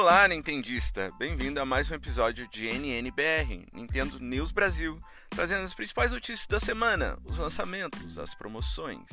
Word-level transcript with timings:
Olá, 0.00 0.28
Nintendista! 0.28 1.12
Bem-vindo 1.18 1.60
a 1.60 1.66
mais 1.66 1.90
um 1.90 1.94
episódio 1.94 2.46
de 2.52 2.68
NNBR, 2.68 3.66
Nintendo 3.74 4.20
News 4.20 4.52
Brasil, 4.52 4.96
trazendo 5.28 5.64
as 5.64 5.74
principais 5.74 6.12
notícias 6.12 6.46
da 6.46 6.60
semana, 6.60 7.18
os 7.24 7.38
lançamentos, 7.38 8.16
as 8.16 8.32
promoções. 8.32 9.10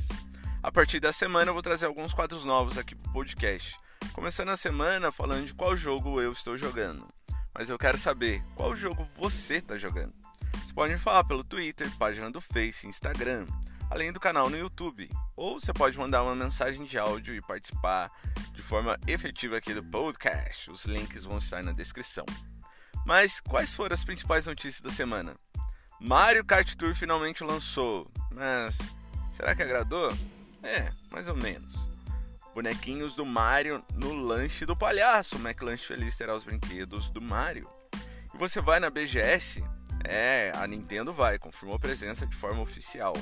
A 0.62 0.72
partir 0.72 1.00
da 1.00 1.12
semana 1.12 1.50
eu 1.50 1.56
vou 1.56 1.64
trazer 1.64 1.88
alguns 1.88 2.14
quadros 2.14 2.46
novos 2.46 2.78
aqui 2.78 2.94
pro 2.94 3.12
podcast. 3.12 3.76
Começando 4.14 4.50
a 4.50 4.56
semana 4.56 5.12
falando 5.12 5.48
de 5.48 5.56
qual 5.56 5.76
jogo 5.76 6.22
eu 6.22 6.32
estou 6.32 6.56
jogando. 6.56 7.08
Mas 7.52 7.68
eu 7.68 7.80
quero 7.80 7.98
saber 7.98 8.44
qual 8.54 8.76
jogo 8.76 9.08
você 9.18 9.56
está 9.56 9.80
jogando. 9.80 10.14
Você 10.54 10.74
pode 10.76 10.94
me 10.94 11.00
falar 11.00 11.24
pelo 11.24 11.44
Twitter, 11.44 11.90
página 11.98 12.30
do 12.30 12.40
Face, 12.40 12.86
Instagram, 12.86 13.48
além 13.90 14.12
do 14.12 14.20
canal 14.20 14.50
no 14.50 14.58
YouTube. 14.58 15.10
Ou 15.36 15.60
você 15.60 15.74
pode 15.74 15.98
mandar 15.98 16.24
uma 16.24 16.36
mensagem 16.36 16.86
de 16.86 16.98
áudio 16.98 17.36
e 17.36 17.42
participar 17.42 18.12
de 18.52 18.62
forma 18.62 18.98
efetiva 19.08 19.58
aqui 19.58 19.74
do 19.74 19.84
podcast. 19.84 20.72
Os 20.72 20.86
links 20.86 21.26
vão 21.26 21.38
estar 21.38 21.64
na 21.64 21.72
descrição. 21.72 22.26
Mas 23.06 23.40
quais 23.40 23.76
foram 23.76 23.94
as 23.94 24.04
principais 24.04 24.48
notícias 24.48 24.82
da 24.82 24.90
semana? 24.90 25.36
Mario 26.00 26.44
Kart 26.44 26.76
Tour 26.76 26.94
finalmente 26.96 27.44
lançou, 27.44 28.12
mas 28.32 28.78
será 29.36 29.56
que 29.56 29.64
agradou? 29.64 30.12
É, 30.62 30.92
mais 31.12 31.28
ou 31.28 31.36
menos. 31.36 31.88
Bonequinhos 32.54 33.16
do 33.16 33.26
Mario 33.26 33.84
no 33.94 34.14
lanche 34.14 34.66
do 34.66 34.76
palhaço. 34.76 35.36
O 35.36 35.40
McLanche 35.40 35.86
Feliz 35.86 36.16
terá 36.18 36.36
os 36.36 36.44
brinquedos 36.44 37.10
do 37.10 37.22
Mario. 37.22 37.70
E 38.34 38.38
você 38.38 38.60
vai 38.60 38.80
na 38.80 38.90
BGS? 38.90 39.64
É, 40.04 40.52
a 40.56 40.66
Nintendo 40.66 41.14
vai, 41.14 41.38
confirmou 41.38 41.80
presença 41.80 42.26
de 42.26 42.36
forma 42.36 42.62
oficial. 42.62 43.14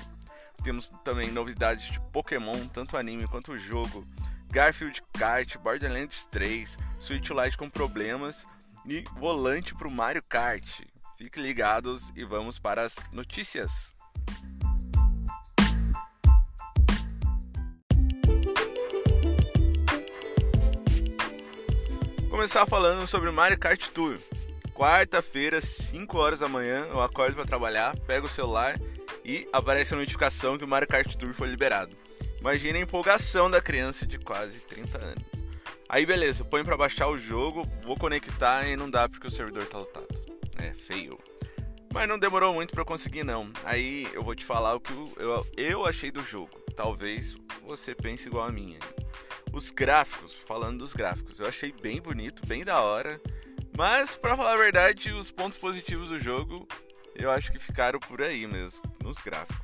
Temos 0.64 0.88
também 1.04 1.30
novidades 1.30 1.92
de 1.92 2.00
Pokémon, 2.00 2.68
tanto 2.70 2.96
anime 2.96 3.28
quanto 3.28 3.60
jogo, 3.60 4.08
Garfield 4.50 5.02
Kart, 5.12 5.58
Borderlands 5.58 6.26
3, 6.32 6.78
Switch 7.02 7.32
Lite 7.32 7.58
com 7.58 7.70
problemas 7.70 8.48
e 8.86 9.04
volante 9.18 9.76
para 9.76 9.90
o 9.90 9.92
Mario 9.92 10.24
Kart. 10.24 10.82
Fiquem 11.18 11.44
ligados 11.44 12.14
e 12.16 12.24
vamos 12.24 12.60
para 12.60 12.84
as 12.84 12.96
notícias. 13.12 13.94
Começar 22.30 22.66
falando 22.68 23.06
sobre 23.06 23.30
Mario 23.32 23.60
Kart 23.60 23.90
Tour. 23.90 24.18
Quarta-feira, 24.74 25.60
5 25.60 26.18
horas 26.18 26.40
da 26.40 26.48
manhã, 26.48 26.88
eu 26.90 27.02
acordo 27.02 27.36
para 27.36 27.46
trabalhar, 27.46 27.98
pego 28.08 28.28
o 28.28 28.30
celular 28.30 28.80
e 29.24 29.48
aparece 29.54 29.94
a 29.94 29.98
notificação 29.98 30.58
que 30.58 30.64
o 30.64 30.68
Mario 30.68 30.88
Kart 30.88 31.16
Tour 31.16 31.34
foi 31.34 31.48
liberado. 31.48 31.96
Imagina 32.40 32.78
a 32.78 32.82
empolgação 32.82 33.50
da 33.50 33.62
criança 33.62 34.06
de 34.06 34.18
quase 34.18 34.60
30 34.60 34.98
anos. 34.98 35.24
Aí 35.88 36.06
beleza, 36.06 36.44
põe 36.44 36.64
para 36.64 36.76
baixar 36.76 37.08
o 37.08 37.18
jogo, 37.18 37.68
vou 37.84 37.96
conectar 37.98 38.68
e 38.68 38.76
não 38.76 38.90
dá 38.90 39.08
porque 39.08 39.28
o 39.28 39.32
servidor 39.32 39.66
tá 39.66 39.78
lotado. 39.78 40.08
É 40.58 40.74
feio. 40.74 41.18
Mas 41.94 42.08
não 42.08 42.18
demorou 42.18 42.54
muito 42.54 42.74
para 42.74 42.84
conseguir 42.84 43.24
não. 43.24 43.52
Aí 43.64 44.10
eu 44.14 44.24
vou 44.24 44.36
te 44.36 44.44
falar 44.44 44.74
o 44.74 44.80
que 44.80 44.92
eu, 44.92 45.48
eu 45.56 45.86
achei 45.86 46.12
do 46.12 46.24
jogo. 46.24 46.60
Talvez 46.76 47.38
você 47.62 47.94
pense 47.94 48.28
igual 48.28 48.48
a 48.48 48.52
minha. 48.52 48.80
Os 49.54 49.70
gráficos, 49.70 50.34
falando 50.34 50.80
dos 50.80 50.94
gráficos, 50.94 51.40
eu 51.40 51.46
achei 51.46 51.72
bem 51.72 52.02
bonito, 52.02 52.46
bem 52.48 52.66
da 52.66 52.82
hora. 52.82 53.22
Mas 53.78 54.16
para 54.16 54.36
falar 54.36 54.54
a 54.54 54.58
verdade, 54.58 55.12
os 55.12 55.30
pontos 55.30 55.58
positivos 55.58 56.10
do 56.10 56.20
jogo 56.20 56.68
eu 57.16 57.30
acho 57.30 57.52
que 57.52 57.60
ficaram 57.60 58.00
por 58.00 58.22
aí 58.22 58.48
mesmo, 58.48 58.82
nos 59.04 59.18
gráficos. 59.18 59.58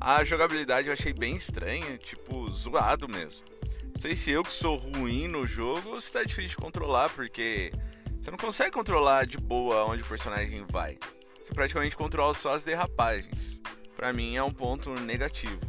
A 0.00 0.24
jogabilidade 0.24 0.88
eu 0.88 0.94
achei 0.94 1.12
bem 1.12 1.36
estranha, 1.36 1.98
tipo, 1.98 2.50
zoado 2.50 3.08
mesmo. 3.08 3.44
Não 3.92 4.00
sei 4.00 4.16
se 4.16 4.30
eu 4.30 4.42
que 4.42 4.52
sou 4.52 4.76
ruim 4.76 5.28
no 5.28 5.46
jogo 5.46 5.90
ou 5.90 6.00
se 6.00 6.10
tá 6.10 6.24
difícil 6.24 6.50
de 6.50 6.56
controlar, 6.56 7.10
porque 7.10 7.72
você 8.20 8.30
não 8.30 8.38
consegue 8.38 8.70
controlar 8.70 9.26
de 9.26 9.36
boa 9.36 9.84
onde 9.84 10.02
o 10.02 10.06
personagem 10.06 10.64
vai. 10.70 10.98
Você 11.42 11.52
praticamente 11.52 11.96
controla 11.96 12.32
só 12.34 12.54
as 12.54 12.64
derrapagens. 12.64 13.60
Para 13.94 14.12
mim 14.12 14.36
é 14.36 14.42
um 14.42 14.52
ponto 14.52 14.90
negativo. 15.00 15.60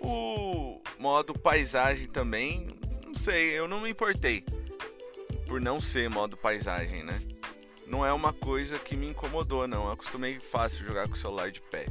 O 0.00 0.80
modo 0.98 1.32
paisagem 1.38 2.06
também, 2.06 2.68
não 3.04 3.14
sei, 3.14 3.58
eu 3.58 3.66
não 3.66 3.80
me 3.80 3.90
importei 3.90 4.44
por 5.46 5.60
não 5.60 5.80
ser 5.80 6.10
modo 6.10 6.36
paisagem, 6.36 7.02
né? 7.02 7.18
não 7.86 8.04
é 8.04 8.12
uma 8.12 8.32
coisa 8.32 8.78
que 8.78 8.96
me 8.96 9.08
incomodou, 9.08 9.68
não. 9.68 9.84
Eu 9.86 9.92
acostumei 9.92 10.40
fácil 10.40 10.84
jogar 10.86 11.06
com 11.06 11.14
o 11.14 11.16
celular 11.16 11.50
de 11.50 11.60
pé. 11.60 11.86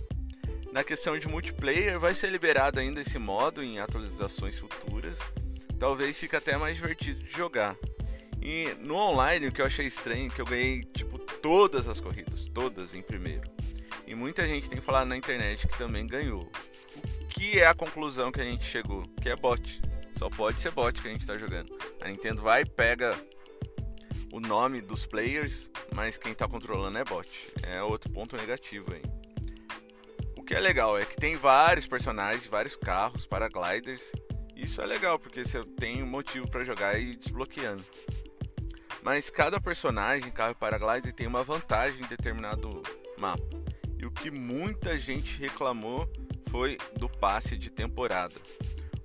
Na 0.73 0.83
questão 0.83 1.19
de 1.19 1.27
multiplayer, 1.27 1.99
vai 1.99 2.15
ser 2.15 2.31
liberado 2.31 2.79
ainda 2.79 2.99
esse 2.99 3.19
modo 3.19 3.61
em 3.61 3.77
atualizações 3.77 4.57
futuras. 4.57 5.19
Talvez 5.77 6.17
fique 6.17 6.35
até 6.35 6.57
mais 6.57 6.77
divertido 6.77 7.23
de 7.23 7.31
jogar. 7.31 7.77
E 8.41 8.73
no 8.79 8.95
online, 8.95 9.45
o 9.45 9.51
que 9.51 9.61
eu 9.61 9.67
achei 9.67 9.85
estranho 9.85 10.25
é 10.25 10.29
que 10.31 10.41
eu 10.41 10.45
ganhei 10.45 10.81
tipo 10.81 11.19
todas 11.19 11.87
as 11.87 11.99
corridas, 11.99 12.49
todas 12.51 12.95
em 12.95 13.03
primeiro. 13.03 13.43
E 14.07 14.15
muita 14.15 14.47
gente 14.47 14.67
tem 14.67 14.81
falado 14.81 15.09
na 15.09 15.15
internet 15.15 15.67
que 15.67 15.77
também 15.77 16.07
ganhou. 16.07 16.51
O 17.21 17.27
que 17.27 17.59
é 17.59 17.67
a 17.67 17.75
conclusão 17.75 18.31
que 18.31 18.41
a 18.41 18.43
gente 18.43 18.65
chegou? 18.65 19.03
Que 19.21 19.29
é 19.29 19.35
bot. 19.35 19.79
Só 20.17 20.27
pode 20.27 20.59
ser 20.59 20.71
bot 20.71 20.99
que 20.99 21.07
a 21.07 21.11
gente 21.11 21.21
está 21.21 21.37
jogando. 21.37 21.71
A 22.01 22.07
Nintendo 22.07 22.41
vai, 22.41 22.65
pega 22.65 23.15
o 24.31 24.39
nome 24.39 24.81
dos 24.81 25.05
players, 25.05 25.69
mas 25.93 26.17
quem 26.17 26.31
está 26.31 26.47
controlando 26.47 26.97
é 26.97 27.03
bot. 27.03 27.29
É 27.61 27.83
outro 27.83 28.09
ponto 28.09 28.35
negativo 28.35 28.91
aí. 28.91 29.22
Que 30.53 30.57
é 30.57 30.61
legal 30.61 30.95
é 30.95 31.03
que 31.03 31.15
tem 31.15 31.35
vários 31.35 31.87
personagens, 31.87 32.45
vários 32.45 32.75
carros, 32.75 33.25
paragliders. 33.25 34.11
Isso 34.55 34.79
é 34.83 34.85
legal 34.85 35.17
porque 35.17 35.43
você 35.43 35.63
tem 35.63 36.03
um 36.03 36.05
motivo 36.05 36.47
para 36.47 36.63
jogar 36.63 36.99
e 36.99 37.13
ir 37.13 37.15
desbloqueando. 37.15 37.83
Mas 39.01 39.31
cada 39.31 39.59
personagem, 39.59 40.29
carro 40.29 40.51
e 40.51 40.53
paraglider 40.53 41.11
tem 41.11 41.25
uma 41.25 41.43
vantagem 41.43 42.03
em 42.03 42.07
determinado 42.07 42.83
mapa. 43.17 43.43
E 43.97 44.05
o 44.05 44.11
que 44.11 44.29
muita 44.29 44.95
gente 44.95 45.39
reclamou 45.39 46.07
foi 46.51 46.77
do 46.99 47.09
passe 47.09 47.57
de 47.57 47.71
temporada. 47.71 48.35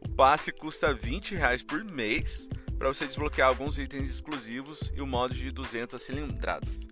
O 0.03 0.09
passe 0.11 0.53
custa 0.53 0.93
20 0.93 1.35
reais 1.35 1.63
por 1.63 1.83
mês 1.83 2.47
para 2.79 2.89
você 2.89 3.07
desbloquear 3.07 3.49
alguns 3.49 3.79
itens 3.79 4.11
exclusivos 4.11 4.93
e 4.95 5.01
o 5.01 5.07
modo 5.07 5.33
de 5.33 5.51
200 5.51 6.03
cilindradas. 6.03 6.87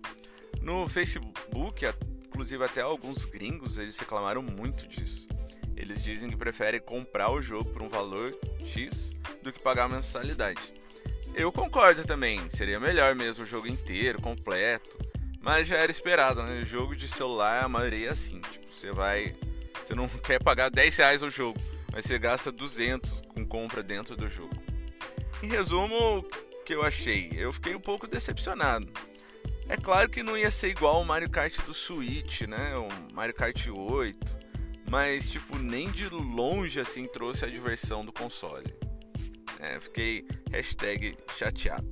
No 0.63 0.89
Facebook, 0.89 1.85
inclusive 2.37 2.63
até 2.63 2.81
alguns 2.81 3.25
gringos, 3.25 3.79
eles 3.79 3.97
reclamaram 3.97 4.43
muito 4.43 4.87
disso. 4.87 5.27
Eles 5.75 6.03
dizem 6.03 6.29
que 6.29 6.37
preferem 6.37 6.79
comprar 6.79 7.31
o 7.31 7.41
jogo 7.41 7.67
por 7.71 7.81
um 7.81 7.89
valor 7.89 8.37
X 8.63 9.15
do 9.41 9.51
que 9.51 9.59
pagar 9.59 9.85
a 9.85 9.89
mensalidade. 9.89 10.61
Eu 11.33 11.51
concordo 11.51 12.05
também, 12.05 12.47
seria 12.51 12.79
melhor 12.79 13.15
mesmo 13.15 13.43
o 13.43 13.47
jogo 13.47 13.67
inteiro, 13.67 14.21
completo, 14.21 14.95
mas 15.41 15.67
já 15.67 15.77
era 15.77 15.91
esperado, 15.91 16.43
né? 16.43 16.63
Jogo 16.63 16.95
de 16.95 17.07
celular, 17.07 17.63
a 17.63 17.69
maioria 17.69 18.09
é 18.09 18.11
assim, 18.11 18.39
tipo, 18.51 18.71
você 18.71 18.91
vai, 18.91 19.35
você 19.83 19.95
não 19.95 20.07
quer 20.21 20.39
pagar 20.41 20.69
10 20.69 20.95
reais 20.95 21.23
o 21.23 21.31
jogo, 21.31 21.59
mas 21.91 22.05
você 22.05 22.19
gasta 22.19 22.51
200 22.51 23.23
com 23.29 23.43
compra 23.43 23.81
dentro 23.81 24.15
do 24.15 24.29
jogo. 24.29 24.55
Em 25.41 25.47
resumo, 25.47 26.19
o 26.19 26.63
que 26.63 26.75
eu 26.75 26.83
achei? 26.83 27.31
Eu 27.35 27.51
fiquei 27.51 27.73
um 27.73 27.79
pouco 27.79 28.05
decepcionado. 28.05 28.87
É 29.69 29.75
claro 29.75 30.09
que 30.09 30.23
não 30.23 30.37
ia 30.37 30.49
ser 30.49 30.69
igual 30.69 31.01
o 31.01 31.05
Mario 31.05 31.29
Kart 31.29 31.59
do 31.65 31.73
Switch, 31.73 32.41
né? 32.43 32.75
O 32.77 32.87
Mario 33.13 33.35
Kart 33.35 33.67
8. 33.67 34.37
Mas, 34.89 35.29
tipo, 35.29 35.57
nem 35.57 35.91
de 35.91 36.07
longe 36.07 36.79
assim 36.79 37.05
trouxe 37.05 37.43
a 37.43 37.49
diversão 37.49 38.05
do 38.05 38.13
console. 38.13 38.73
É, 39.59 39.77
fiquei 39.79 40.25
hashtag 40.49 41.17
chateado. 41.35 41.91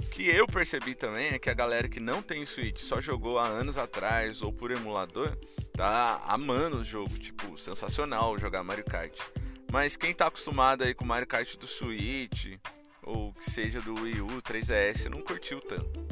O 0.00 0.08
que 0.10 0.28
eu 0.28 0.48
percebi 0.48 0.96
também 0.96 1.28
é 1.28 1.38
que 1.38 1.48
a 1.48 1.54
galera 1.54 1.88
que 1.88 2.00
não 2.00 2.20
tem 2.20 2.44
Switch 2.44 2.80
só 2.80 3.00
jogou 3.00 3.38
há 3.38 3.46
anos 3.46 3.78
atrás 3.78 4.42
ou 4.42 4.52
por 4.52 4.72
emulador, 4.72 5.36
tá 5.72 6.20
amando 6.26 6.78
o 6.78 6.84
jogo. 6.84 7.16
Tipo, 7.18 7.56
sensacional 7.56 8.36
jogar 8.36 8.64
Mario 8.64 8.84
Kart. 8.84 9.16
Mas 9.70 9.96
quem 9.96 10.12
tá 10.12 10.26
acostumado 10.26 10.82
aí 10.82 10.92
com 10.92 11.04
Mario 11.04 11.28
Kart 11.28 11.56
do 11.56 11.68
Switch, 11.68 12.58
ou 13.02 13.32
que 13.32 13.48
seja 13.48 13.80
do 13.80 13.94
Wii 13.94 14.20
U, 14.22 14.42
3DS, 14.42 15.08
não 15.08 15.20
curtiu 15.20 15.60
tanto. 15.60 16.04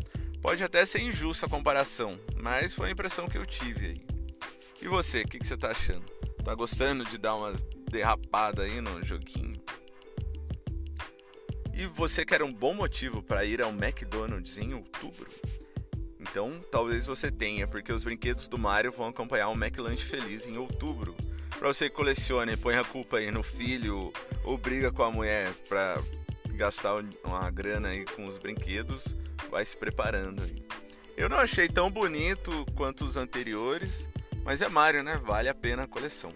Pode 0.44 0.62
até 0.62 0.84
ser 0.84 1.00
injusta 1.00 1.46
a 1.46 1.48
comparação, 1.48 2.20
mas 2.36 2.74
foi 2.74 2.88
a 2.88 2.92
impressão 2.92 3.26
que 3.26 3.38
eu 3.38 3.46
tive 3.46 3.86
aí. 3.86 4.06
E 4.82 4.86
você, 4.86 5.22
o 5.22 5.26
que, 5.26 5.38
que, 5.38 5.46
você 5.46 5.56
tá 5.56 5.70
achando? 5.70 6.04
Tá 6.44 6.54
gostando 6.54 7.02
de 7.02 7.16
dar 7.16 7.34
umas 7.34 7.62
derrapadas 7.90 8.66
aí 8.66 8.78
no 8.78 9.02
joguinho? 9.02 9.54
E 11.72 11.86
você 11.86 12.26
quer 12.26 12.42
um 12.42 12.52
bom 12.52 12.74
motivo 12.74 13.22
para 13.22 13.42
ir 13.46 13.62
ao 13.62 13.70
McDonald's 13.70 14.58
em 14.58 14.74
outubro? 14.74 15.30
Então, 16.20 16.60
talvez 16.70 17.06
você 17.06 17.30
tenha, 17.30 17.66
porque 17.66 17.90
os 17.90 18.04
brinquedos 18.04 18.46
do 18.46 18.58
Mario 18.58 18.92
vão 18.92 19.08
acompanhar 19.08 19.48
o 19.48 19.54
McLanche 19.54 20.04
Feliz 20.04 20.46
em 20.46 20.58
outubro 20.58 21.16
pra 21.58 21.68
você 21.68 21.88
que 21.88 22.02
e 22.02 22.56
põe 22.58 22.76
a 22.76 22.84
culpa 22.84 23.16
aí 23.16 23.30
no 23.30 23.42
filho 23.42 24.12
ou 24.44 24.58
briga 24.58 24.92
com 24.92 25.04
a 25.04 25.10
mulher 25.10 25.50
pra 25.70 25.98
gastar 26.50 27.02
uma 27.24 27.50
grana 27.50 27.88
aí 27.88 28.04
com 28.04 28.26
os 28.26 28.36
brinquedos, 28.36 29.16
vai 29.50 29.64
se 29.64 29.76
preparando. 29.76 30.42
Eu 31.16 31.28
não 31.28 31.38
achei 31.38 31.68
tão 31.68 31.90
bonito 31.90 32.66
quanto 32.74 33.04
os 33.04 33.16
anteriores, 33.16 34.08
mas 34.44 34.60
é 34.60 34.68
Mario, 34.68 35.02
né? 35.02 35.20
Vale 35.24 35.48
a 35.48 35.54
pena 35.54 35.84
a 35.84 35.88
coleção. 35.88 36.32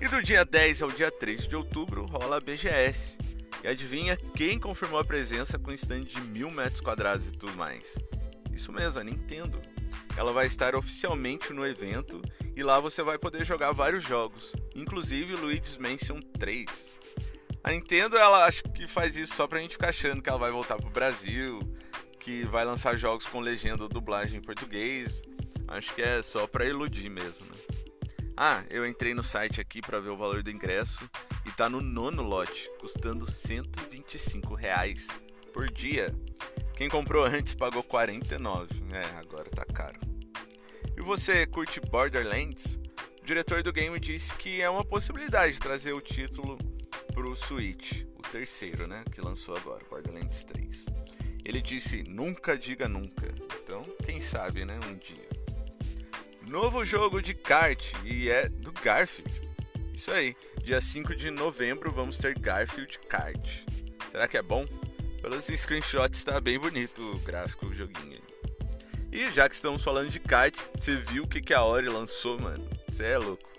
E 0.00 0.08
do 0.08 0.22
dia 0.22 0.44
10 0.44 0.82
ao 0.82 0.90
dia 0.90 1.10
3 1.10 1.46
de 1.46 1.56
outubro 1.56 2.06
rola 2.06 2.38
a 2.38 2.40
BGS. 2.40 3.18
E 3.62 3.68
adivinha 3.68 4.16
quem 4.16 4.58
confirmou 4.58 4.98
a 4.98 5.04
presença 5.04 5.58
com 5.58 5.72
stand 5.72 6.02
de 6.02 6.20
mil 6.20 6.50
metros 6.50 6.80
quadrados 6.80 7.26
e 7.28 7.32
tudo 7.32 7.54
mais? 7.54 7.94
Isso 8.52 8.72
mesmo, 8.72 9.00
a 9.00 9.04
Nintendo. 9.04 9.60
Ela 10.16 10.32
vai 10.32 10.46
estar 10.46 10.74
oficialmente 10.74 11.52
no 11.52 11.66
evento 11.66 12.20
e 12.56 12.62
lá 12.62 12.78
você 12.78 13.02
vai 13.02 13.18
poder 13.18 13.44
jogar 13.44 13.72
vários 13.72 14.04
jogos, 14.04 14.52
inclusive 14.74 15.34
Luigi's 15.34 15.76
Mansion 15.76 16.20
3. 16.38 16.86
A 17.64 17.72
Nintendo, 17.72 18.18
ela 18.18 18.44
acho 18.44 18.62
que 18.64 18.86
faz 18.86 19.16
isso 19.16 19.34
só 19.34 19.46
pra 19.46 19.58
gente 19.58 19.72
ficar 19.72 19.88
achando 19.88 20.20
que 20.20 20.28
ela 20.28 20.38
vai 20.38 20.52
voltar 20.52 20.76
pro 20.76 20.90
Brasil, 20.90 21.60
que 22.20 22.44
vai 22.44 22.62
lançar 22.62 22.94
jogos 22.98 23.26
com 23.26 23.40
legenda 23.40 23.82
ou 23.82 23.88
dublagem 23.88 24.38
em 24.38 24.42
português. 24.42 25.22
Acho 25.66 25.94
que 25.94 26.02
é 26.02 26.20
só 26.20 26.46
pra 26.46 26.66
iludir 26.66 27.08
mesmo, 27.08 27.46
né? 27.46 27.54
Ah, 28.36 28.62
eu 28.68 28.86
entrei 28.86 29.14
no 29.14 29.24
site 29.24 29.62
aqui 29.62 29.80
para 29.80 29.98
ver 29.98 30.10
o 30.10 30.16
valor 30.16 30.42
do 30.42 30.50
ingresso 30.50 31.08
e 31.46 31.52
tá 31.52 31.66
no 31.66 31.80
nono 31.80 32.22
lote, 32.22 32.70
custando 32.78 33.30
125 33.30 34.54
reais 34.54 35.08
por 35.50 35.70
dia. 35.70 36.14
Quem 36.74 36.90
comprou 36.90 37.24
antes 37.24 37.54
pagou 37.54 37.82
49. 37.82 38.68
É, 38.92 39.18
agora 39.18 39.48
tá 39.48 39.64
caro. 39.64 39.98
E 40.94 41.00
você 41.00 41.46
curte 41.46 41.80
Borderlands? 41.80 42.78
O 43.22 43.24
diretor 43.24 43.62
do 43.62 43.72
game 43.72 43.98
disse 43.98 44.34
que 44.34 44.60
é 44.60 44.68
uma 44.68 44.84
possibilidade 44.84 45.54
de 45.54 45.60
trazer 45.60 45.94
o 45.94 46.00
título 46.02 46.58
pro 47.14 47.34
Switch, 47.36 48.02
o 48.18 48.22
terceiro, 48.22 48.86
né, 48.88 49.04
que 49.12 49.20
lançou 49.20 49.56
agora, 49.56 49.84
Borderlands 49.88 50.44
3. 50.44 50.86
Ele 51.44 51.62
disse: 51.62 52.02
"Nunca 52.02 52.58
diga 52.58 52.88
nunca". 52.88 53.32
Então, 53.62 53.82
quem 54.04 54.20
sabe, 54.20 54.64
né, 54.64 54.78
um 54.86 54.96
dia. 54.96 55.28
Novo 56.48 56.84
jogo 56.84 57.22
de 57.22 57.32
kart 57.32 57.92
e 58.04 58.28
é 58.28 58.48
do 58.48 58.72
Garfield. 58.72 59.32
Isso 59.94 60.10
aí. 60.10 60.36
Dia 60.62 60.80
5 60.80 61.14
de 61.14 61.30
novembro 61.30 61.92
vamos 61.92 62.18
ter 62.18 62.38
Garfield 62.38 62.98
Kart. 63.08 63.62
Será 64.10 64.26
que 64.26 64.36
é 64.36 64.42
bom? 64.42 64.66
Pelos 65.20 65.46
screenshots 65.46 66.18
está 66.18 66.40
bem 66.40 66.58
bonito 66.58 67.00
o 67.00 67.18
gráfico 67.20 67.66
do 67.66 67.74
joguinho. 67.74 68.20
E 69.12 69.30
já 69.30 69.48
que 69.48 69.54
estamos 69.54 69.82
falando 69.82 70.10
de 70.10 70.18
kart, 70.18 70.54
você 70.76 70.96
viu 70.96 71.24
o 71.24 71.28
que, 71.28 71.40
que 71.40 71.54
a 71.54 71.62
Ori 71.62 71.88
lançou, 71.88 72.38
mano? 72.38 72.68
Você 72.88 73.04
é 73.04 73.18
louco. 73.18 73.53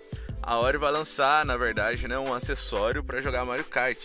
A 0.46 0.58
Ori 0.60 0.78
vai 0.78 0.92
lançar, 0.92 1.44
na 1.44 1.56
verdade, 1.56 2.06
né, 2.06 2.16
um 2.16 2.32
acessório 2.32 3.02
para 3.02 3.20
jogar 3.20 3.44
Mario 3.44 3.64
Kart. 3.64 3.98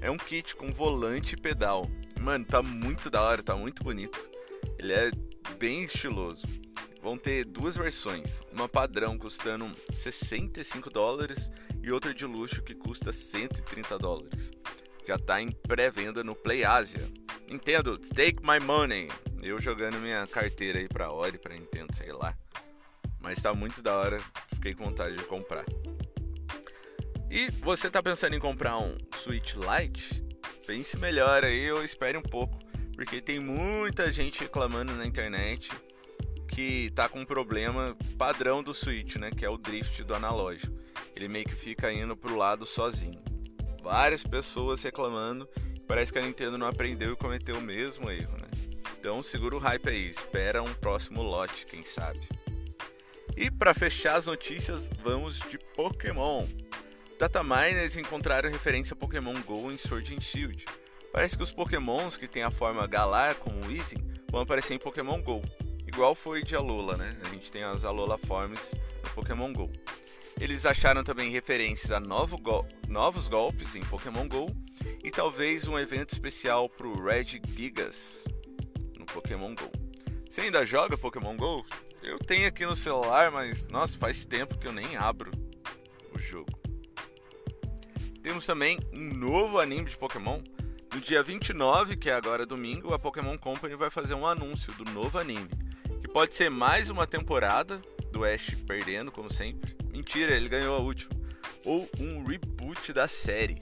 É 0.00 0.10
um 0.10 0.16
kit 0.16 0.56
com 0.56 0.72
volante 0.72 1.34
e 1.34 1.40
pedal. 1.40 1.90
Mano, 2.18 2.46
tá 2.46 2.62
muito 2.62 3.10
da 3.10 3.20
hora, 3.20 3.42
tá 3.42 3.54
muito 3.54 3.84
bonito. 3.84 4.18
Ele 4.78 4.94
é 4.94 5.10
bem 5.58 5.84
estiloso. 5.84 6.46
Vão 7.02 7.18
ter 7.18 7.44
duas 7.44 7.76
versões, 7.76 8.40
uma 8.50 8.66
padrão 8.66 9.18
custando 9.18 9.70
65 9.92 10.88
dólares 10.88 11.52
e 11.82 11.92
outra 11.92 12.14
de 12.14 12.24
luxo 12.24 12.62
que 12.62 12.74
custa 12.74 13.12
130 13.12 13.98
dólares 13.98 14.50
já 15.06 15.14
está 15.14 15.40
em 15.40 15.52
pré-venda 15.52 16.24
no 16.24 16.34
Play 16.34 16.64
Asia. 16.64 17.00
Nintendo, 17.48 17.96
take 17.96 18.42
my 18.42 18.58
money. 18.58 19.08
Eu 19.40 19.60
jogando 19.60 19.98
minha 19.98 20.26
carteira 20.26 20.80
aí 20.80 20.88
pra 20.88 21.12
Ori, 21.12 21.38
pra 21.38 21.54
Nintendo, 21.54 21.94
sei 21.94 22.12
lá. 22.12 22.34
Mas 23.20 23.40
tá 23.40 23.54
muito 23.54 23.80
da 23.80 23.96
hora, 23.96 24.20
fiquei 24.66 24.74
com 24.74 24.84
vontade 24.84 25.16
de 25.16 25.24
comprar. 25.24 25.64
E 27.30 27.50
você 27.50 27.90
tá 27.90 28.02
pensando 28.02 28.34
em 28.34 28.40
comprar 28.40 28.78
um 28.78 28.96
Switch 29.16 29.54
Lite? 29.54 30.24
Pense 30.66 30.96
melhor 30.96 31.44
aí 31.44 31.70
ou 31.70 31.84
espere 31.84 32.18
um 32.18 32.22
pouco, 32.22 32.58
porque 32.94 33.20
tem 33.20 33.38
muita 33.38 34.10
gente 34.10 34.40
reclamando 34.40 34.92
na 34.94 35.06
internet 35.06 35.70
que 36.48 36.90
tá 36.94 37.08
com 37.08 37.20
um 37.20 37.24
problema 37.24 37.96
padrão 38.16 38.62
do 38.62 38.72
Switch, 38.72 39.16
né, 39.16 39.30
que 39.30 39.44
é 39.44 39.50
o 39.50 39.58
drift 39.58 40.02
do 40.02 40.14
analógico. 40.14 40.74
Ele 41.14 41.28
meio 41.28 41.44
que 41.44 41.54
fica 41.54 41.92
indo 41.92 42.16
pro 42.16 42.36
lado 42.36 42.66
sozinho 42.66 43.22
várias 43.82 44.24
pessoas 44.24 44.82
reclamando. 44.82 45.48
Parece 45.86 46.12
que 46.12 46.18
a 46.18 46.22
Nintendo 46.22 46.58
não 46.58 46.66
aprendeu 46.66 47.12
e 47.12 47.16
cometeu 47.16 47.58
o 47.58 47.60
mesmo 47.60 48.10
erro, 48.10 48.38
né? 48.38 48.48
Então 48.98 49.22
segura 49.22 49.54
o 49.54 49.60
hype 49.60 49.88
aí, 49.88 50.10
espera 50.10 50.60
um 50.60 50.74
próximo 50.74 51.22
lote, 51.22 51.64
quem 51.66 51.84
sabe. 51.84 52.28
E 53.36 53.50
para 53.50 53.74
fechar 53.74 54.16
as 54.16 54.24
notícias, 54.24 54.88
vamos 55.02 55.38
de 55.50 55.58
Pokémon. 55.76 56.46
Dataminers 57.18 57.94
encontraram 57.94 58.50
referência 58.50 58.94
a 58.94 58.96
Pokémon 58.96 59.34
GO 59.42 59.70
em 59.70 59.76
Sword 59.76 60.14
and 60.14 60.22
Shield. 60.22 60.64
Parece 61.12 61.36
que 61.36 61.42
os 61.42 61.52
Pokémons 61.52 62.16
que 62.16 62.26
têm 62.26 62.42
a 62.42 62.50
forma 62.50 62.86
galar, 62.86 63.34
como 63.34 63.62
o 63.62 63.66
Weezing, 63.66 64.02
vão 64.30 64.40
aparecer 64.40 64.72
em 64.72 64.78
Pokémon 64.78 65.20
GO. 65.20 65.42
Igual 65.86 66.14
foi 66.14 66.42
de 66.42 66.56
Alola, 66.56 66.96
né? 66.96 67.14
A 67.26 67.28
gente 67.28 67.52
tem 67.52 67.62
as 67.62 67.84
Alola 67.84 68.16
Forms 68.16 68.74
no 69.04 69.10
Pokémon 69.10 69.52
GO. 69.52 69.70
Eles 70.40 70.64
acharam 70.64 71.04
também 71.04 71.30
referências 71.30 71.92
a 71.92 72.00
novo 72.00 72.38
go 72.38 72.66
novos 72.88 73.28
golpes 73.28 73.76
em 73.76 73.82
Pokémon 73.82 74.26
GO 74.26 74.46
e 75.04 75.10
talvez 75.10 75.68
um 75.68 75.78
evento 75.78 76.10
especial 76.10 76.70
para 76.70 76.86
o 76.86 77.04
Red 77.04 77.40
Gigas 77.46 78.24
no 78.98 79.04
Pokémon 79.04 79.54
GO. 79.54 79.70
Você 80.28 80.40
ainda 80.40 80.64
joga 80.64 80.96
Pokémon 80.96 81.36
GO? 81.36 81.64
Eu 82.06 82.20
tenho 82.20 82.46
aqui 82.46 82.64
no 82.64 82.76
celular, 82.76 83.32
mas 83.32 83.66
nossa, 83.66 83.98
faz 83.98 84.24
tempo 84.24 84.56
que 84.56 84.68
eu 84.68 84.72
nem 84.72 84.96
abro 84.96 85.32
o 86.14 86.18
jogo. 86.18 86.56
Temos 88.22 88.46
também 88.46 88.78
um 88.92 89.12
novo 89.12 89.58
anime 89.58 89.90
de 89.90 89.96
Pokémon. 89.96 90.40
No 90.94 91.00
dia 91.00 91.20
29, 91.20 91.96
que 91.96 92.08
é 92.08 92.14
agora 92.14 92.46
domingo, 92.46 92.94
a 92.94 92.98
Pokémon 92.98 93.36
Company 93.36 93.74
vai 93.74 93.90
fazer 93.90 94.14
um 94.14 94.24
anúncio 94.24 94.72
do 94.74 94.84
novo 94.92 95.18
anime, 95.18 95.50
que 96.00 96.08
pode 96.08 96.36
ser 96.36 96.48
mais 96.48 96.90
uma 96.90 97.08
temporada 97.08 97.82
do 98.12 98.24
Ash 98.24 98.54
perdendo, 98.66 99.10
como 99.10 99.30
sempre, 99.30 99.76
Mentira, 99.96 100.36
ele 100.36 100.48
ganhou 100.48 100.76
a 100.76 100.78
última. 100.78 101.10
Ou 101.64 101.88
um 101.98 102.22
reboot 102.22 102.92
da 102.92 103.08
série. 103.08 103.58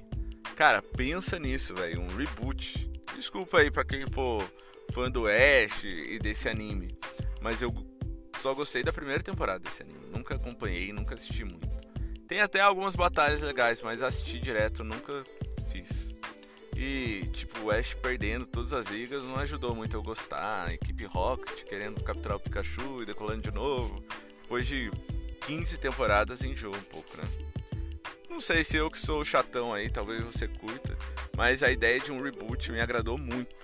Cara, 0.57 0.83
pensa 0.83 1.39
nisso, 1.39 1.75
velho. 1.75 2.03
Um 2.03 2.17
reboot. 2.17 2.91
Desculpa 3.15 3.59
aí 3.59 3.71
pra 3.71 3.85
quem 3.85 4.05
for 4.13 4.45
fã 4.93 5.09
do 5.09 5.29
Ash 5.29 5.85
e 5.85 6.19
desse 6.19 6.49
anime. 6.49 6.89
Mas 7.41 7.63
eu 7.63 7.73
só 8.39 8.55
gostei 8.55 8.83
da 8.83 8.93
primeira 8.93 9.23
temporada 9.23 9.61
desse 9.61 9.83
anime. 9.83 10.07
Nunca 10.11 10.35
acompanhei, 10.35 10.93
nunca 10.93 11.15
assisti 11.15 11.45
muito. 11.45 11.69
Tem 12.27 12.41
até 12.41 12.61
algumas 12.61 12.97
batalhas 12.97 13.43
legais, 13.43 13.81
mas 13.83 14.03
assistir 14.03 14.41
direto 14.41 14.83
nunca 14.83 15.25
fiz. 15.71 16.15
E, 16.77 17.27
tipo, 17.33 17.61
o 17.61 17.71
Ash 17.71 17.95
perdendo 17.95 18.47
todas 18.47 18.73
as 18.73 18.87
ligas 18.87 19.25
não 19.25 19.37
ajudou 19.37 19.75
muito 19.75 19.97
eu 19.97 20.03
gostar. 20.03 20.69
A 20.69 20.75
equipe 20.75 21.05
Rocket 21.05 21.65
querendo 21.65 22.03
capturar 22.03 22.37
o 22.37 22.41
Pikachu 22.41 23.03
e 23.03 23.07
decolando 23.07 23.43
de 23.43 23.51
novo. 23.53 24.03
Depois 24.43 24.67
de 24.67 24.91
15 25.47 25.79
temporadas 25.79 26.43
enjoa 26.43 26.77
um 26.77 26.83
pouco, 26.83 27.17
né? 27.17 27.25
Não 28.29 28.41
sei 28.41 28.65
se 28.65 28.77
eu 28.77 28.91
que 28.91 28.99
sou 28.99 29.25
chatão 29.25 29.73
aí, 29.73 29.89
talvez 29.89 30.25
você 30.25 30.49
curta, 30.49 30.99
mas 31.37 31.63
a 31.63 31.71
ideia 31.71 32.01
de 32.01 32.11
um 32.11 32.21
reboot 32.21 32.73
me 32.73 32.81
agradou 32.81 33.17
muito. 33.17 33.55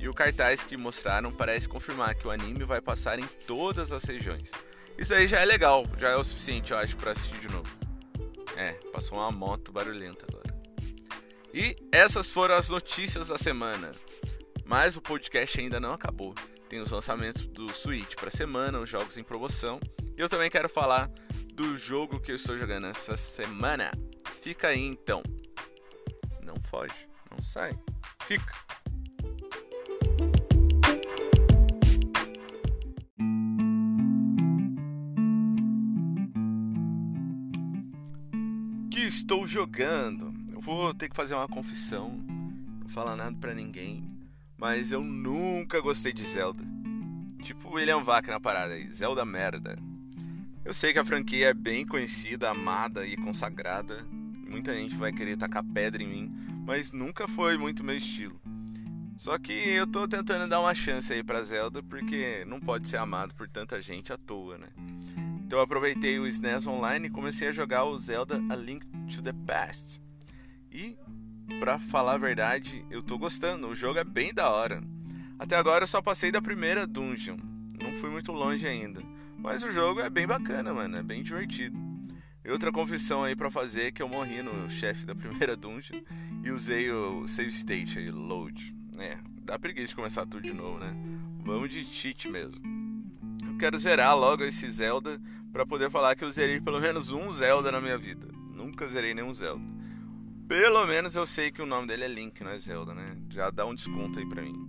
E 0.00 0.08
o 0.08 0.14
cartaz 0.14 0.64
que 0.64 0.78
mostraram 0.78 1.30
parece 1.30 1.68
confirmar 1.68 2.14
que 2.14 2.26
o 2.26 2.30
anime 2.30 2.64
vai 2.64 2.80
passar 2.80 3.18
em 3.18 3.26
todas 3.46 3.92
as 3.92 4.02
regiões. 4.02 4.50
Isso 4.96 5.12
aí 5.12 5.26
já 5.26 5.40
é 5.40 5.44
legal, 5.44 5.84
já 5.98 6.08
é 6.08 6.16
o 6.16 6.24
suficiente, 6.24 6.72
eu 6.72 6.78
acho, 6.78 6.96
para 6.96 7.12
assistir 7.12 7.38
de 7.38 7.48
novo. 7.48 7.68
É, 8.56 8.72
passou 8.92 9.18
uma 9.18 9.30
moto 9.30 9.70
barulhenta 9.70 10.24
agora. 10.26 10.58
E 11.52 11.76
essas 11.92 12.30
foram 12.30 12.54
as 12.54 12.70
notícias 12.70 13.28
da 13.28 13.36
semana. 13.36 13.92
Mas 14.64 14.96
o 14.96 15.02
podcast 15.02 15.60
ainda 15.60 15.78
não 15.78 15.92
acabou. 15.92 16.34
Tem 16.68 16.80
os 16.80 16.92
lançamentos 16.92 17.42
do 17.42 17.68
Switch 17.70 18.14
para 18.14 18.30
semana, 18.30 18.78
os 18.78 18.88
jogos 18.88 19.18
em 19.18 19.22
promoção. 19.22 19.78
E 20.16 20.20
eu 20.20 20.28
também 20.28 20.50
quero 20.50 20.68
falar 20.68 21.10
do 21.54 21.76
jogo 21.76 22.20
que 22.20 22.30
eu 22.30 22.36
estou 22.36 22.56
jogando 22.56 22.86
essa 22.86 23.16
semana. 23.16 23.90
Fica 24.40 24.68
aí 24.68 24.80
então. 24.80 25.22
Não 26.42 26.54
foge, 26.70 27.08
não 27.30 27.40
sai. 27.40 27.76
Fica. 28.22 28.79
Estou 39.30 39.46
jogando. 39.46 40.34
Eu 40.52 40.60
vou 40.60 40.92
ter 40.92 41.08
que 41.08 41.14
fazer 41.14 41.36
uma 41.36 41.46
confissão. 41.46 42.10
Não 42.80 42.88
falar 42.88 43.14
nada 43.14 43.36
para 43.40 43.54
ninguém. 43.54 44.02
Mas 44.58 44.90
eu 44.90 45.04
nunca 45.04 45.80
gostei 45.80 46.12
de 46.12 46.24
Zelda. 46.24 46.64
Tipo 47.40 47.76
William 47.76 48.02
Vac 48.02 48.26
na 48.26 48.40
parada 48.40 48.74
aí. 48.74 48.90
Zelda 48.90 49.24
merda. 49.24 49.78
Eu 50.64 50.74
sei 50.74 50.92
que 50.92 50.98
a 50.98 51.04
franquia 51.04 51.50
é 51.50 51.54
bem 51.54 51.86
conhecida, 51.86 52.50
amada 52.50 53.06
e 53.06 53.16
consagrada. 53.16 54.04
Muita 54.48 54.74
gente 54.74 54.96
vai 54.96 55.12
querer 55.12 55.36
tacar 55.36 55.62
pedra 55.62 56.02
em 56.02 56.08
mim, 56.08 56.34
mas 56.66 56.90
nunca 56.90 57.28
foi 57.28 57.56
muito 57.56 57.84
meu 57.84 57.96
estilo. 57.96 58.40
Só 59.16 59.38
que 59.38 59.52
eu 59.52 59.86
tô 59.86 60.08
tentando 60.08 60.48
dar 60.48 60.58
uma 60.58 60.74
chance 60.74 61.12
aí 61.12 61.22
pra 61.22 61.42
Zelda, 61.42 61.84
porque 61.84 62.44
não 62.48 62.58
pode 62.58 62.88
ser 62.88 62.96
amado 62.96 63.32
por 63.36 63.48
tanta 63.48 63.80
gente 63.80 64.12
à 64.12 64.18
toa, 64.18 64.58
né? 64.58 64.66
Então 65.50 65.58
eu 65.58 65.64
aproveitei 65.64 66.16
o 66.16 66.28
SNES 66.28 66.68
Online 66.68 67.08
e 67.08 67.10
comecei 67.10 67.48
a 67.48 67.52
jogar 67.52 67.82
o 67.82 67.98
Zelda 67.98 68.40
A 68.48 68.54
Link 68.54 68.86
to 69.12 69.20
the 69.20 69.32
Past. 69.32 70.00
E, 70.70 70.96
pra 71.58 71.76
falar 71.76 72.12
a 72.12 72.18
verdade, 72.18 72.86
eu 72.88 73.02
tô 73.02 73.18
gostando, 73.18 73.66
o 73.66 73.74
jogo 73.74 73.98
é 73.98 74.04
bem 74.04 74.32
da 74.32 74.48
hora. 74.48 74.80
Até 75.40 75.56
agora 75.56 75.82
eu 75.82 75.88
só 75.88 76.00
passei 76.00 76.30
da 76.30 76.40
primeira 76.40 76.86
dungeon, 76.86 77.36
não 77.82 77.98
fui 77.98 78.08
muito 78.10 78.30
longe 78.30 78.64
ainda. 78.64 79.02
Mas 79.36 79.64
o 79.64 79.72
jogo 79.72 79.98
é 79.98 80.08
bem 80.08 80.24
bacana, 80.24 80.72
mano, 80.72 80.98
é 80.98 81.02
bem 81.02 81.20
divertido. 81.20 81.76
E 82.44 82.48
outra 82.52 82.70
confissão 82.70 83.24
aí 83.24 83.34
para 83.34 83.50
fazer 83.50 83.88
é 83.88 83.90
que 83.90 84.02
eu 84.02 84.08
morri 84.08 84.42
no 84.42 84.70
chefe 84.70 85.04
da 85.04 85.16
primeira 85.18 85.56
dungeon 85.56 86.00
e 86.44 86.52
usei 86.52 86.92
o 86.92 87.26
save 87.26 87.48
state 87.48 87.98
aí, 87.98 88.08
load. 88.08 88.72
É, 89.00 89.18
dá 89.42 89.58
preguiça 89.58 89.88
de 89.88 89.96
começar 89.96 90.24
tudo 90.26 90.42
de 90.42 90.54
novo, 90.54 90.78
né? 90.78 90.94
Vamos 91.44 91.70
de 91.70 91.82
cheat 91.82 92.28
mesmo. 92.28 92.79
Quero 93.60 93.76
zerar 93.76 94.16
logo 94.16 94.42
esse 94.42 94.70
Zelda 94.70 95.20
para 95.52 95.66
poder 95.66 95.90
falar 95.90 96.16
que 96.16 96.24
eu 96.24 96.32
zerei 96.32 96.62
pelo 96.62 96.80
menos 96.80 97.12
um 97.12 97.30
Zelda 97.30 97.70
na 97.70 97.78
minha 97.78 97.98
vida. 97.98 98.26
Nunca 98.54 98.88
zerei 98.88 99.12
nenhum 99.12 99.34
Zelda. 99.34 99.62
Pelo 100.48 100.86
menos 100.86 101.14
eu 101.14 101.26
sei 101.26 101.52
que 101.52 101.60
o 101.60 101.66
nome 101.66 101.86
dele 101.86 102.04
é 102.04 102.08
Link, 102.08 102.42
não 102.42 102.52
é 102.52 102.58
Zelda, 102.58 102.94
né? 102.94 103.18
Já 103.28 103.50
dá 103.50 103.66
um 103.66 103.74
desconto 103.74 104.18
aí 104.18 104.26
pra 104.26 104.40
mim. 104.40 104.66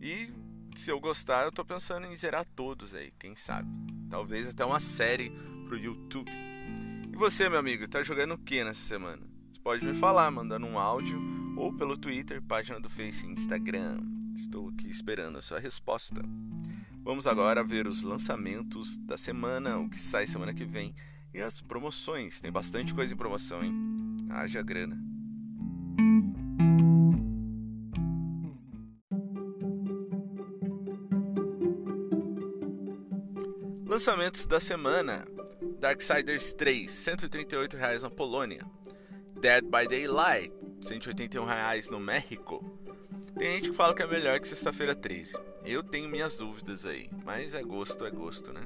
E 0.00 0.28
se 0.74 0.90
eu 0.90 0.98
gostar, 0.98 1.44
eu 1.44 1.52
tô 1.52 1.64
pensando 1.64 2.04
em 2.08 2.16
zerar 2.16 2.44
todos 2.56 2.96
aí, 2.96 3.12
quem 3.16 3.36
sabe. 3.36 3.70
Talvez 4.10 4.48
até 4.48 4.64
uma 4.64 4.80
série 4.80 5.30
pro 5.68 5.78
YouTube. 5.78 6.32
E 7.12 7.16
você, 7.16 7.48
meu 7.48 7.60
amigo, 7.60 7.88
tá 7.88 8.02
jogando 8.02 8.34
o 8.34 8.38
que 8.38 8.64
nessa 8.64 8.88
semana? 8.88 9.22
Você 9.52 9.60
pode 9.60 9.86
me 9.86 9.94
falar, 9.94 10.32
mandando 10.32 10.66
um 10.66 10.80
áudio 10.80 11.16
ou 11.56 11.72
pelo 11.72 11.96
Twitter, 11.96 12.42
página 12.42 12.80
do 12.80 12.90
Face 12.90 13.24
e 13.24 13.30
Instagram. 13.30 14.00
Estou 14.34 14.68
aqui 14.70 14.88
esperando 14.88 15.38
a 15.38 15.42
sua 15.42 15.60
resposta. 15.60 16.20
Vamos 17.02 17.26
agora 17.26 17.64
ver 17.64 17.86
os 17.86 18.02
lançamentos 18.02 18.96
da 18.98 19.16
semana, 19.16 19.78
o 19.78 19.88
que 19.88 19.98
sai 19.98 20.26
semana 20.26 20.52
que 20.52 20.64
vem 20.64 20.94
e 21.32 21.40
as 21.40 21.60
promoções. 21.60 22.40
Tem 22.40 22.52
bastante 22.52 22.92
coisa 22.92 23.14
em 23.14 23.16
promoção, 23.16 23.64
hein? 23.64 23.74
Haja 24.28 24.62
grana. 24.62 24.98
Lançamentos 33.86 34.46
da 34.46 34.60
semana: 34.60 35.26
Darksiders 35.80 36.52
3, 36.52 37.06
R$ 37.06 37.16
138,00 37.16 38.02
na 38.02 38.10
Polônia. 38.10 38.64
Dead 39.40 39.64
by 39.64 39.88
Daylight, 39.88 40.52
R$ 40.52 40.98
181,00 40.98 41.90
no 41.90 41.98
México. 41.98 42.78
Tem 43.38 43.56
gente 43.56 43.70
que 43.70 43.76
fala 43.76 43.94
que 43.94 44.02
é 44.02 44.06
melhor 44.06 44.38
que 44.38 44.46
Sexta-feira 44.46 44.94
13. 44.94 45.49
Eu 45.64 45.82
tenho 45.82 46.08
minhas 46.08 46.36
dúvidas 46.36 46.86
aí, 46.86 47.10
mas 47.24 47.54
é 47.54 47.62
gosto, 47.62 48.04
é 48.04 48.10
gosto, 48.10 48.52
né? 48.52 48.62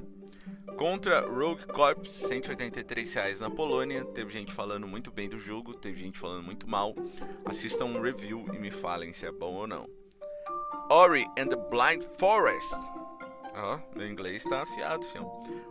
Contra 0.77 1.21
Rogue 1.21 1.65
Corps, 1.67 2.27
R$ 2.29 2.41
183,00 2.41 3.39
na 3.39 3.49
Polônia. 3.49 4.03
Teve 4.05 4.31
gente 4.31 4.53
falando 4.53 4.87
muito 4.87 5.11
bem 5.11 5.29
do 5.29 5.39
jogo, 5.39 5.73
teve 5.73 5.99
gente 5.99 6.19
falando 6.19 6.43
muito 6.43 6.67
mal. 6.67 6.93
Assistam 7.45 7.85
um 7.85 8.01
review 8.01 8.45
e 8.53 8.57
me 8.57 8.71
falem 8.71 9.13
se 9.13 9.25
é 9.25 9.31
bom 9.31 9.53
ou 9.53 9.67
não. 9.67 9.87
Ori 10.89 11.25
and 11.37 11.47
the 11.47 11.55
Blind 11.55 12.03
Forest. 12.17 12.75
Ó, 13.55 13.75
oh, 13.75 13.97
meu 13.97 14.07
inglês 14.07 14.43
tá 14.43 14.63
afiado, 14.63 15.05
filho. 15.05 15.25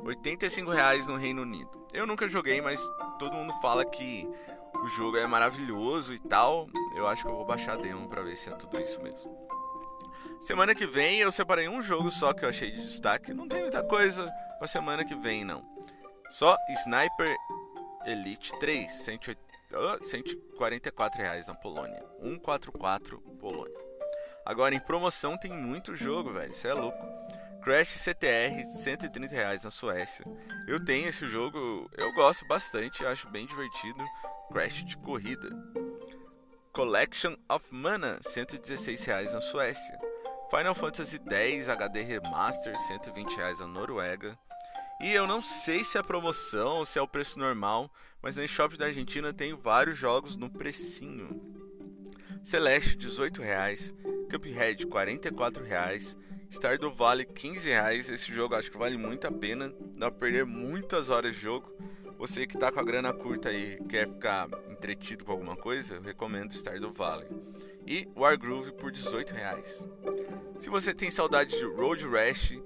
R$ 0.04 0.14
85,00 0.16 1.06
no 1.06 1.16
Reino 1.16 1.42
Unido. 1.42 1.70
Eu 1.92 2.06
nunca 2.06 2.26
joguei, 2.26 2.60
mas 2.60 2.80
todo 3.18 3.34
mundo 3.34 3.52
fala 3.60 3.84
que 3.84 4.26
o 4.82 4.88
jogo 4.88 5.18
é 5.18 5.26
maravilhoso 5.26 6.14
e 6.14 6.18
tal. 6.18 6.66
Eu 6.96 7.06
acho 7.06 7.22
que 7.22 7.28
eu 7.28 7.36
vou 7.36 7.44
baixar 7.44 7.74
a 7.74 7.76
demo 7.76 8.08
pra 8.08 8.22
ver 8.22 8.36
se 8.36 8.48
é 8.48 8.52
tudo 8.52 8.80
isso 8.80 9.02
mesmo. 9.02 9.30
Semana 10.40 10.74
que 10.74 10.86
vem 10.86 11.20
eu 11.20 11.32
separei 11.32 11.68
um 11.68 11.82
jogo 11.82 12.10
só 12.10 12.32
que 12.32 12.44
eu 12.44 12.48
achei 12.48 12.70
de 12.70 12.84
destaque. 12.84 13.32
Não 13.32 13.48
tem 13.48 13.62
muita 13.62 13.82
coisa 13.82 14.30
pra 14.58 14.68
semana 14.68 15.04
que 15.04 15.14
vem, 15.14 15.44
não. 15.44 15.64
Só 16.30 16.56
Sniper 16.80 17.34
Elite 18.06 18.52
3, 18.58 18.90
144 18.92 21.20
reais 21.20 21.46
na 21.46 21.54
Polônia. 21.54 22.02
144 22.20 23.18
Polônia. 23.40 23.84
Agora 24.44 24.74
em 24.74 24.80
promoção 24.80 25.38
tem 25.38 25.52
muito 25.52 25.96
jogo, 25.96 26.32
velho. 26.32 26.52
Isso 26.52 26.66
é 26.66 26.74
louco. 26.74 26.98
Crash 27.62 27.98
CTR, 27.98 28.62
130 28.66 29.34
reais 29.34 29.64
na 29.64 29.70
Suécia. 29.70 30.22
Eu 30.68 30.84
tenho 30.84 31.08
esse 31.08 31.26
jogo, 31.26 31.90
eu 31.96 32.12
gosto 32.12 32.46
bastante, 32.46 33.06
acho 33.06 33.26
bem 33.30 33.46
divertido. 33.46 34.04
Crash 34.52 34.84
de 34.84 34.98
corrida. 34.98 35.48
Collection 36.74 37.34
of 37.48 37.64
Mana, 37.70 38.20
116 38.22 39.02
reais 39.06 39.32
na 39.32 39.40
Suécia. 39.40 39.98
Final 40.50 40.74
Fantasy 40.74 41.20
X 41.26 41.68
HD 41.68 42.02
Remaster, 42.02 42.76
120 42.78 43.36
reais 43.36 43.58
na 43.58 43.66
Noruega. 43.66 44.38
E 45.00 45.12
eu 45.12 45.26
não 45.26 45.42
sei 45.42 45.82
se 45.82 45.98
é 45.98 46.02
promoção 46.02 46.78
ou 46.78 46.84
se 46.84 46.98
é 46.98 47.02
o 47.02 47.08
preço 47.08 47.38
normal, 47.38 47.90
mas 48.22 48.36
na 48.36 48.44
eShop 48.44 48.76
da 48.76 48.86
Argentina 48.86 49.32
tem 49.32 49.54
vários 49.54 49.98
jogos 49.98 50.36
no 50.36 50.48
precinho. 50.48 51.40
Celeste, 52.42 52.96
18 52.96 53.42
reais. 53.42 53.94
Cuphead, 54.30 54.86
44 54.86 55.64
reais. 55.64 56.16
Stardew 56.50 56.92
Valley, 56.92 57.24
15 57.24 57.68
reais. 57.68 58.08
Esse 58.08 58.32
jogo 58.32 58.54
acho 58.54 58.70
que 58.70 58.78
vale 58.78 58.96
muito 58.96 59.26
a 59.26 59.32
pena. 59.32 59.72
Dá 59.96 60.10
pra 60.10 60.20
perder 60.20 60.44
muitas 60.44 61.08
horas 61.08 61.34
de 61.34 61.40
jogo. 61.40 61.74
Você 62.18 62.46
que 62.46 62.56
tá 62.56 62.70
com 62.70 62.80
a 62.80 62.84
grana 62.84 63.12
curta 63.12 63.52
e 63.52 63.82
quer 63.84 64.08
ficar 64.08 64.48
entretido 64.70 65.24
com 65.24 65.32
alguma 65.32 65.56
coisa, 65.56 65.96
eu 65.96 66.02
recomendo 66.02 66.52
Stardew 66.52 66.92
Valley. 66.92 67.28
E 67.86 68.08
Wargroove 68.16 68.72
por 68.72 68.90
18 68.90 69.34
reais. 69.34 69.86
Se 70.58 70.70
você 70.70 70.94
tem 70.94 71.10
saudade 71.10 71.56
de 71.56 71.64
Road 71.64 72.06
Rash, 72.08 72.56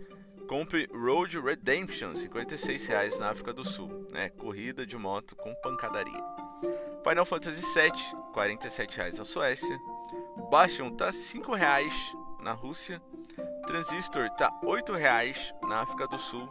Compre 0.48 0.88
Road 0.90 1.38
Redemption, 1.40 2.16
56 2.16 2.87
reais 2.87 3.18
na 3.18 3.30
África 3.30 3.52
do 3.52 3.64
Sul. 3.64 4.06
É, 4.14 4.30
corrida 4.30 4.87
de 4.87 4.96
moto 4.96 5.37
com 5.37 5.54
pancadaria. 5.56 6.25
Final 7.06 7.26
Fantasy 7.26 7.60
VII, 7.60 7.92
47 8.32 8.96
reais 8.96 9.18
na 9.18 9.26
Suécia. 9.26 9.78
Bastion 10.50 10.90
tá 10.90 11.12
5 11.12 11.52
reais 11.52 11.92
na 12.40 12.52
Rússia. 12.52 13.02
Transistor 13.66 14.30
tá 14.30 14.50
8 14.64 14.92
reais 14.94 15.52
na 15.68 15.82
África 15.82 16.08
do 16.08 16.18
Sul. 16.18 16.48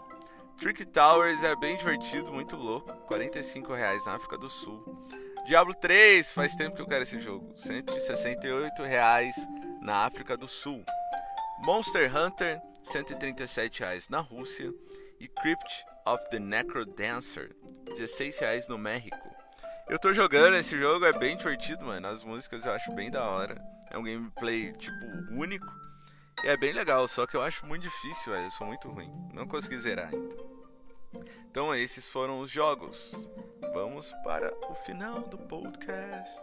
Trick 0.59 0.85
Towers 0.85 1.41
é 1.43 1.55
bem 1.55 1.75
divertido, 1.75 2.31
muito 2.31 2.55
louco. 2.55 2.93
45 3.07 3.73
reais 3.73 4.05
na 4.05 4.13
África 4.13 4.37
do 4.37 4.49
Sul. 4.49 4.83
Diablo 5.47 5.73
3, 5.73 6.29
faz 6.33 6.53
tempo 6.55 6.75
que 6.75 6.81
eu 6.81 6.85
quero 6.85 7.03
esse 7.03 7.21
jogo. 7.21 7.57
168 7.57 8.83
reais 8.83 9.33
na 9.81 10.05
África 10.05 10.35
do 10.35 10.45
Sul. 10.45 10.83
Monster 11.59 12.13
Hunter 12.13 12.61
137 12.83 13.79
reais 13.79 14.09
na 14.09 14.19
Rússia 14.19 14.73
e 15.21 15.27
Crypt 15.29 15.85
of 16.05 16.21
the 16.29 16.37
Necrodancer, 16.37 17.55
16 17.95 18.39
reais 18.39 18.67
no 18.67 18.77
México. 18.77 19.17
Eu 19.87 19.97
tô 19.97 20.11
jogando 20.11 20.57
esse 20.57 20.77
jogo, 20.77 21.05
é 21.05 21.17
bem 21.17 21.37
divertido, 21.37 21.85
mano. 21.85 22.07
As 22.09 22.25
músicas 22.25 22.65
eu 22.65 22.73
acho 22.73 22.91
bem 22.91 23.09
da 23.09 23.23
hora. 23.23 23.57
É 23.89 23.97
um 23.97 24.03
gameplay, 24.03 24.73
tipo, 24.73 25.05
único. 25.31 25.65
E 26.43 26.47
é 26.49 26.57
bem 26.57 26.73
legal, 26.73 27.07
só 27.07 27.25
que 27.25 27.37
eu 27.37 27.41
acho 27.41 27.65
muito 27.65 27.83
difícil, 27.83 28.33
velho. 28.33 28.47
Eu 28.47 28.51
sou 28.51 28.67
muito 28.67 28.89
ruim. 28.89 29.09
Não 29.33 29.47
consegui 29.47 29.79
zerar 29.79 30.09
ainda. 30.13 30.35
Então 30.35 30.46
esses 31.77 32.09
foram 32.09 32.39
os 32.39 32.51
jogos. 32.51 33.29
Vamos 33.73 34.11
para 34.23 34.53
o 34.69 34.73
final 34.73 35.21
do 35.21 35.37
podcast. 35.37 36.41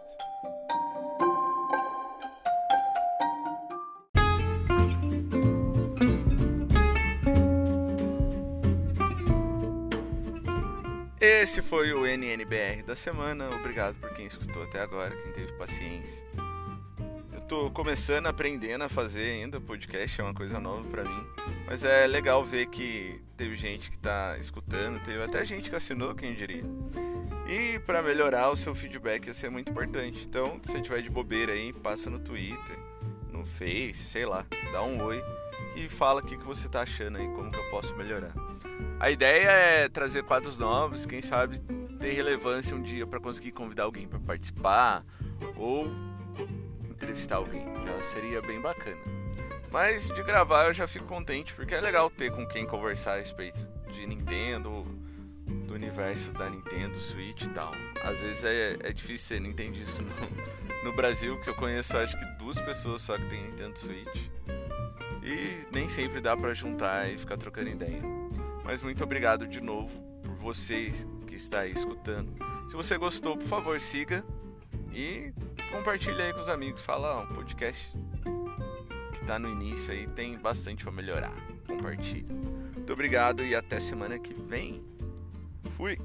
Esse 11.19 11.61
foi 11.61 11.93
o 11.93 12.05
NNBR 12.05 12.83
da 12.83 12.95
semana. 12.95 13.49
Obrigado 13.49 13.95
por 13.99 14.13
quem 14.15 14.25
escutou 14.25 14.63
até 14.63 14.81
agora, 14.81 15.15
quem 15.15 15.31
teve 15.31 15.51
paciência. 15.53 16.25
Tô 17.47 17.69
começando, 17.69 18.25
aprendendo 18.25 18.85
a 18.85 18.89
fazer 18.89 19.33
ainda 19.33 19.61
podcast, 19.61 20.19
é 20.19 20.23
uma 20.23 20.33
coisa 20.33 20.59
nova 20.59 20.83
para 20.89 21.03
mim. 21.03 21.27
Mas 21.67 21.83
é 21.83 22.07
legal 22.07 22.43
ver 22.43 22.65
que 22.65 23.21
teve 23.37 23.55
gente 23.55 23.91
que 23.91 23.97
tá 23.99 24.35
escutando, 24.39 24.99
teve 25.03 25.21
até 25.21 25.45
gente 25.45 25.69
que 25.69 25.75
assinou, 25.75 26.15
quem 26.15 26.33
diria. 26.33 26.63
E 27.47 27.77
para 27.79 28.01
melhorar 28.01 28.49
o 28.49 28.57
seu 28.57 28.73
feedback 28.73 29.27
ia 29.27 29.33
ser 29.33 29.51
muito 29.51 29.71
importante. 29.71 30.25
Então, 30.27 30.59
se 30.63 30.71
você 30.71 30.81
tiver 30.81 31.03
de 31.03 31.09
bobeira 31.11 31.53
aí, 31.53 31.71
passa 31.71 32.09
no 32.09 32.17
Twitter, 32.17 32.79
no 33.31 33.45
Face, 33.45 33.93
sei 33.93 34.25
lá, 34.25 34.43
dá 34.71 34.81
um 34.81 35.03
oi 35.03 35.23
e 35.75 35.87
fala 35.87 36.21
o 36.21 36.25
que, 36.25 36.35
que 36.35 36.43
você 36.43 36.67
tá 36.67 36.81
achando 36.81 37.19
aí, 37.19 37.27
como 37.27 37.51
que 37.51 37.59
eu 37.59 37.69
posso 37.69 37.95
melhorar. 37.95 38.33
A 38.99 39.11
ideia 39.11 39.49
é 39.49 39.87
trazer 39.87 40.23
quadros 40.23 40.57
novos, 40.57 41.05
quem 41.05 41.21
sabe 41.21 41.59
ter 41.99 42.11
relevância 42.11 42.75
um 42.75 42.81
dia 42.81 43.05
para 43.05 43.19
conseguir 43.19 43.51
convidar 43.51 43.83
alguém 43.83 44.07
para 44.07 44.19
participar 44.19 45.05
ou 45.55 45.87
entrevistar 46.95 47.35
alguém. 47.37 47.65
Já 47.85 48.01
seria 48.13 48.41
bem 48.41 48.59
bacana. 48.59 48.97
Mas 49.71 50.07
de 50.07 50.23
gravar 50.23 50.67
eu 50.67 50.73
já 50.73 50.87
fico 50.87 51.05
contente 51.05 51.53
porque 51.53 51.75
é 51.75 51.81
legal 51.81 52.09
ter 52.09 52.31
com 52.31 52.47
quem 52.47 52.65
conversar 52.65 53.13
a 53.13 53.17
respeito 53.17 53.67
de 53.91 54.07
Nintendo, 54.07 54.83
do 55.67 55.73
universo 55.73 56.31
da 56.31 56.49
Nintendo, 56.49 56.99
Switch 56.99 57.43
e 57.43 57.49
tal. 57.49 57.71
Às 58.03 58.19
vezes 58.21 58.43
é, 58.43 58.77
é 58.81 58.93
difícil 58.93 59.37
ser 59.37 59.71
isso 59.75 60.01
no, 60.01 60.89
no 60.89 60.95
Brasil, 60.95 61.39
que 61.41 61.49
eu 61.49 61.55
conheço 61.55 61.97
acho 61.97 62.17
que 62.17 62.25
duas 62.37 62.59
pessoas 62.61 63.01
só 63.01 63.17
que 63.17 63.25
tem 63.25 63.43
Nintendo 63.43 63.77
Switch. 63.77 64.29
E 65.21 65.65
nem 65.71 65.89
sempre 65.89 66.21
dá 66.21 66.37
para 66.37 66.53
juntar 66.53 67.09
e 67.09 67.17
ficar 67.17 67.37
trocando 67.37 67.69
ideia. 67.69 68.01
Mas 68.63 68.81
muito 68.81 69.03
obrigado 69.03 69.47
de 69.47 69.59
novo 69.59 69.91
por 70.23 70.35
vocês 70.35 71.07
que 71.27 71.35
está 71.35 71.61
aí 71.61 71.71
escutando. 71.71 72.31
Se 72.69 72.75
você 72.75 72.97
gostou, 72.97 73.35
por 73.35 73.47
favor, 73.47 73.79
siga 73.79 74.23
e 74.93 75.33
compartilhe 75.71 76.21
aí 76.21 76.33
com 76.33 76.39
os 76.39 76.49
amigos. 76.49 76.81
Fala, 76.81 77.21
um 77.21 77.27
podcast 77.27 77.91
que 79.13 79.21
está 79.21 79.37
no 79.39 79.49
início 79.49 79.91
aí 79.91 80.07
tem 80.07 80.37
bastante 80.37 80.83
para 80.83 80.91
melhorar. 80.91 81.33
Compartilhe. 81.67 82.31
Muito 82.75 82.93
obrigado 82.93 83.43
e 83.43 83.55
até 83.55 83.79
semana 83.79 84.19
que 84.19 84.33
vem. 84.33 84.83
Fui. 85.75 85.99